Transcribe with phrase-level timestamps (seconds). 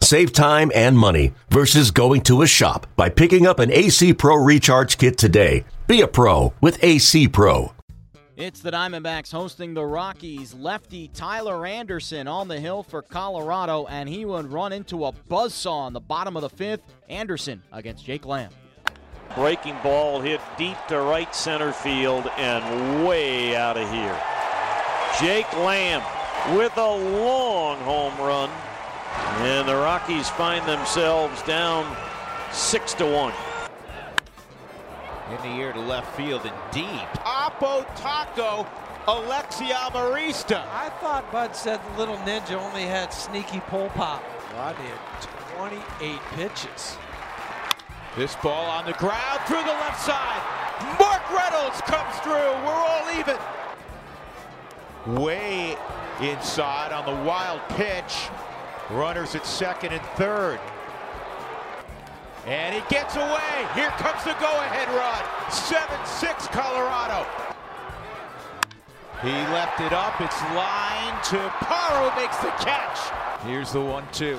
[0.00, 4.36] Save time and money versus going to a shop by picking up an AC Pro
[4.36, 5.64] Recharge Kit today.
[5.86, 7.72] Be a pro with AC Pro.
[8.36, 10.52] It's the Diamondbacks hosting the Rockies.
[10.52, 15.86] Lefty Tyler Anderson on the hill for Colorado, and he would run into a buzzsaw
[15.86, 16.82] in the bottom of the fifth.
[17.08, 18.50] Anderson against Jake Lamb.
[19.34, 24.20] Breaking ball hit deep to right center field and way out of here.
[25.18, 26.02] Jake Lamb
[26.56, 28.50] with a long home run,
[29.42, 31.96] and the Rockies find themselves down
[32.52, 33.32] six to one.
[35.30, 37.08] In the air to left field and deep.
[37.24, 38.66] Oppo Taco,
[39.06, 40.64] Alexi Amarista.
[40.70, 44.22] I thought Bud said the little ninja only had sneaky pull pop.
[44.56, 46.96] I did 28 pitches.
[48.16, 50.42] This ball on the ground through the left side.
[50.98, 52.32] Mark Reynolds comes through.
[52.64, 53.36] We're all even.
[55.22, 55.76] Way
[56.20, 58.28] inside on the wild pitch.
[58.90, 60.60] Runners at second and third.
[62.46, 63.66] And he gets away.
[63.74, 65.22] Here comes the go-ahead run.
[65.50, 67.26] 7-6 Colorado.
[69.22, 70.20] He left it up.
[70.20, 72.98] It's line to Parra makes the catch.
[73.44, 74.38] Here's the one-two.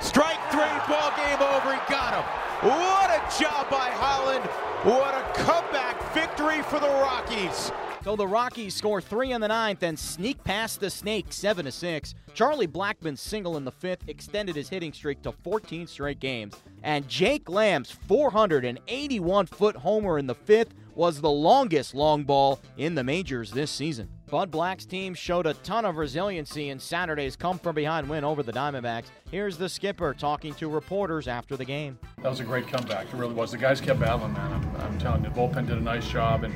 [0.00, 1.74] Strike three, ball game over.
[1.74, 2.24] He got him.
[2.68, 4.44] What a job by Holland.
[4.82, 7.70] What a comeback victory for the Rockies.
[8.04, 11.72] So the Rockies score three in the ninth and sneak past the Snake seven to
[11.72, 12.14] six.
[12.32, 16.54] Charlie Blackmon's single in the fifth extended his hitting streak to 14 straight games.
[16.82, 22.94] And Jake Lamb's 481 foot homer in the fifth was the longest long ball in
[22.94, 24.08] the majors this season.
[24.30, 28.42] Bud Black's team showed a ton of resiliency in Saturday's come from behind win over
[28.42, 29.06] the Diamondbacks.
[29.30, 31.98] Here's the skipper talking to reporters after the game.
[32.22, 33.06] That was a great comeback.
[33.06, 33.52] It really was.
[33.52, 34.52] The guys kept battling, man.
[34.52, 36.54] I'm, I'm telling you, the bullpen did a nice job and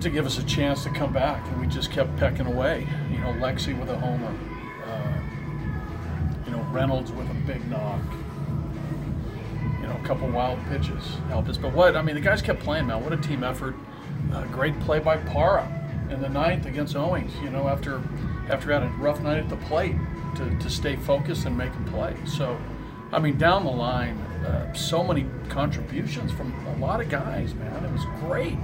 [0.00, 2.86] to give us a chance to come back, and we just kept pecking away.
[3.10, 4.34] You know, Lexi with a homer,
[4.86, 8.02] uh, you know, Reynolds with a big knock,
[9.80, 11.56] you know, a couple wild pitches helped us.
[11.56, 13.02] But what I mean, the guys kept playing, man.
[13.02, 13.74] What a team effort!
[14.32, 15.68] Uh, great play by Parra
[16.10, 17.32] in the ninth against Owings.
[17.42, 18.02] You know, after
[18.48, 19.96] after had a rough night at the plate
[20.36, 22.16] to, to stay focused and make a play.
[22.26, 22.58] So,
[23.12, 27.84] I mean, down the line, uh, so many contributions from a lot of guys, man.
[27.84, 28.54] It was great.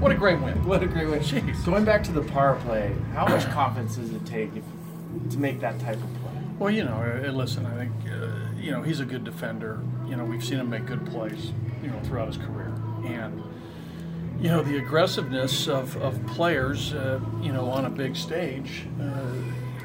[0.00, 0.64] What a great win.
[0.66, 1.20] what a great win.
[1.20, 1.64] Jeez.
[1.64, 4.64] Going back to the power play, how much confidence does it take if,
[5.30, 6.32] to make that type of play?
[6.58, 9.80] Well, you know, uh, listen, I think, uh, you know, he's a good defender.
[10.08, 11.52] You know, we've seen him make good plays,
[11.82, 12.72] you know, throughout his career.
[13.04, 13.42] And,
[14.40, 19.32] you know, the aggressiveness of, of players, uh, you know, on a big stage uh,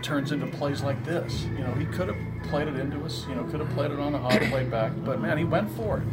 [0.01, 1.44] turns into plays like this.
[1.44, 4.00] You know, he could have played it into us, you know, could have played it
[4.00, 6.03] on a hot play back, but man, he went for it.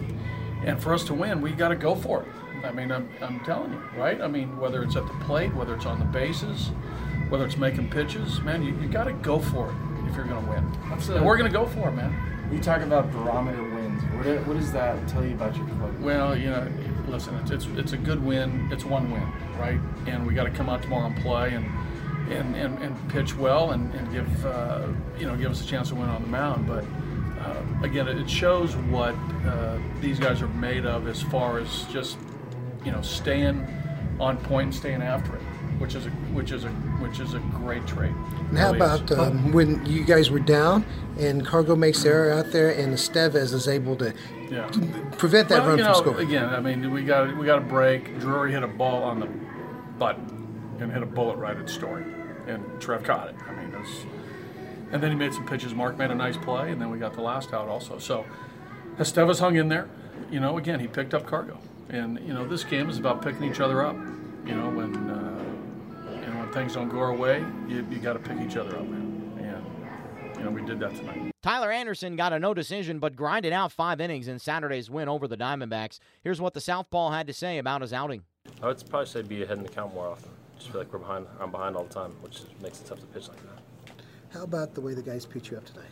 [0.64, 2.28] And for us to win, we got to go for it.
[2.64, 4.20] I mean, I'm, I'm telling you, right?
[4.20, 6.70] I mean, whether it's at the plate, whether it's on the bases,
[7.28, 9.74] whether it's making pitches, man, you, you got to go for it
[10.08, 11.16] if you're going to win.
[11.16, 12.14] and we're going to go for it, man.
[12.50, 14.02] You talk about barometer wins.
[14.02, 16.00] What, what does that tell you about your club?
[16.00, 16.66] Well, you know,
[17.06, 18.68] listen, it's, it's, it's a good win.
[18.72, 19.26] It's one win,
[19.58, 19.78] right?
[20.06, 21.66] And we got to come out tomorrow and play and
[22.30, 24.86] and, and, and pitch well and, and give uh,
[25.18, 26.66] you know give us a chance to win on the mound.
[26.66, 26.84] But
[27.40, 29.14] uh, again, it shows what
[29.46, 32.18] uh, these guys are made of as far as just
[32.84, 33.66] you know staying
[34.20, 35.42] on point and staying after it,
[35.78, 38.12] which is a which is a which is a great trait.
[38.50, 40.84] And how about um, when you guys were down
[41.18, 44.14] and Cargo makes the error out there and Estevez is able to
[44.50, 44.70] yeah.
[45.18, 46.28] prevent that well, run you know, from scoring?
[46.28, 48.18] Again, I mean, we got we got a break.
[48.18, 49.28] Drury hit a ball on the
[49.98, 50.37] button
[50.80, 52.04] and hit a bullet right at Story,
[52.46, 53.36] and Trev caught it.
[53.46, 54.06] I mean, it was,
[54.92, 55.74] and then he made some pitches.
[55.74, 57.98] Mark made a nice play, and then we got the last out also.
[57.98, 58.24] So
[58.98, 59.88] Estevez hung in there.
[60.30, 61.58] You know, again, he picked up cargo,
[61.88, 63.96] and you know, this game is about picking each other up.
[64.46, 65.44] You know, when uh,
[66.20, 68.76] you know when things don't go our way, you, you got to pick each other
[68.76, 69.04] up, man.
[69.38, 71.32] And you know, we did that tonight.
[71.42, 75.28] Tyler Anderson got a no decision, but grinded out five innings in Saturday's win over
[75.28, 75.98] the Diamondbacks.
[76.22, 78.22] Here's what the Southpaw had to say about his outing.
[78.62, 80.98] I would probably say be ahead in the count more often just feel like we're
[80.98, 81.26] behind.
[81.40, 83.94] I'm behind all the time, which makes it tough to pitch like that.
[84.30, 85.90] How about the way the guys pitch you up tonight?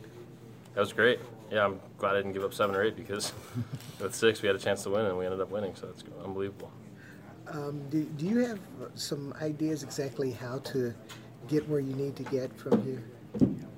[0.75, 1.21] That was great.
[1.51, 3.33] Yeah, I'm glad I didn't give up seven or eight because
[4.01, 6.05] with six we had a chance to win and we ended up winning, so it's
[6.23, 6.71] unbelievable.
[7.49, 8.59] Um, do, do you have
[8.95, 10.93] some ideas exactly how to
[11.49, 13.05] get where you need to get from here?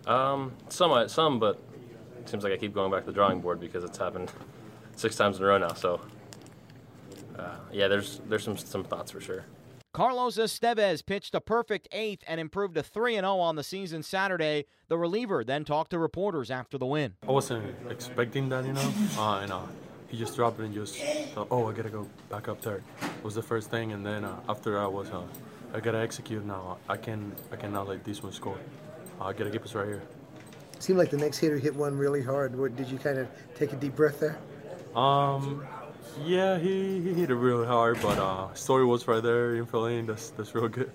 [0.07, 1.61] Um, some, some, but
[2.19, 4.33] it seems like I keep going back to the drawing board because it's happened
[4.97, 5.75] six times in a row now.
[5.75, 6.01] So
[7.39, 9.45] uh, yeah, there's there's some some thoughts for sure.
[9.99, 14.67] Carlos Estevez pitched a perfect eighth and improved to 3 0 on the season Saturday.
[14.87, 17.17] The reliever then talked to reporters after the win.
[17.27, 19.63] I wasn't expecting that, you know, uh, and uh,
[20.07, 20.99] he just dropped it and just
[21.35, 22.85] thought, oh, I gotta go back up third.
[23.25, 25.23] Was the first thing, and then uh, after I was uh,
[25.75, 26.79] I gotta execute now.
[26.89, 28.61] I can I cannot let this one score.
[29.21, 30.03] I gotta keep us right here.
[30.79, 32.57] Seemed like the next hitter hit one really hard.
[32.57, 34.39] What, did you kind of take a deep breath there?
[34.95, 35.67] Um,
[36.25, 40.07] yeah, he, he hit it really hard, but uh, Story was right there in lane.
[40.07, 40.91] That's that's real good.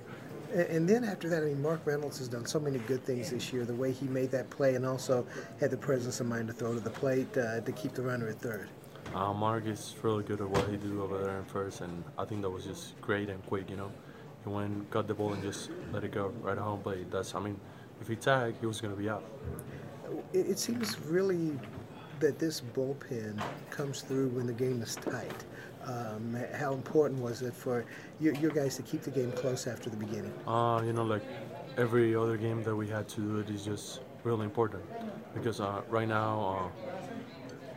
[0.54, 3.32] And, and then after that, I mean, Mark Reynolds has done so many good things
[3.32, 3.66] this year.
[3.66, 5.26] The way he made that play, and also
[5.60, 8.28] had the presence of mind to throw to the plate uh, to keep the runner
[8.28, 8.70] at third.
[9.14, 12.26] Uh, Mark is really good at what he do over there in first, and I
[12.26, 13.70] think that was just great and quick.
[13.70, 13.92] You know,
[14.44, 17.12] he went, got the ball, and just let it go right at home plate.
[17.12, 17.60] That's, I mean,
[18.02, 19.24] if he tagged, he was going to be out.
[20.34, 21.52] It, it seems really
[22.24, 23.38] that this bullpen
[23.70, 25.44] comes through when the game is tight.
[25.84, 27.84] Um, how important was it for
[28.22, 30.32] your, your, guys to keep the game close after the beginning?
[30.48, 31.24] Uh, you know, like
[31.78, 34.82] every other game that we had to do it is just really important
[35.34, 37.06] because uh, right now uh,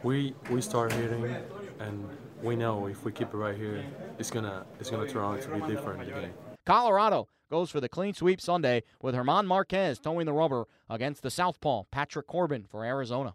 [0.04, 1.26] we we start hitting
[1.80, 2.08] and
[2.40, 3.84] we know if we keep it right here,
[4.20, 6.34] it's gonna it's gonna turn out to be different in the game.
[6.64, 11.30] Colorado goes for the clean sweep Sunday with Germán Marquez toeing the rubber against the
[11.32, 13.34] Southpaw Patrick Corbin for Arizona.